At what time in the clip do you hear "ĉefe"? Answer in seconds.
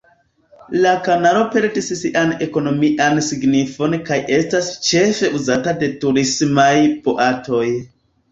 4.89-5.31